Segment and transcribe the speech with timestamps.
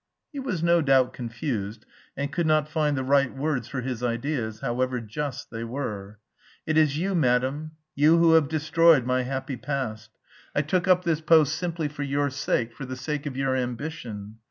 [0.33, 1.85] (He was no doubt confused
[2.17, 6.17] and could not find the right words for his ideas, however just they were.)
[6.65, 10.09] "It is you, madam, you who have destroyed my happy past.
[10.55, 14.37] I took up this post simply for your sake, for the sake of your ambition....